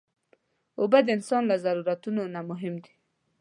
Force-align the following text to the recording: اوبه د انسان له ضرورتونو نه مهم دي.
اوبه 0.79 0.99
د 1.03 1.07
انسان 1.17 1.43
له 1.51 1.55
ضرورتونو 1.65 2.21
نه 2.35 2.41
مهم 2.49 2.75
دي. 2.83 2.93